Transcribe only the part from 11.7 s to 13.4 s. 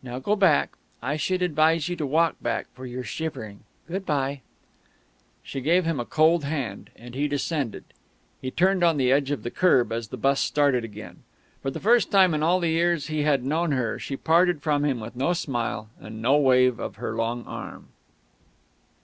the first time in all the years he